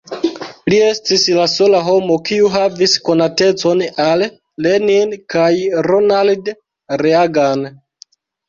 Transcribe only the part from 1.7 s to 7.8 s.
homo, kiu havis konatecon al Lenin kaj Ronald Reagan.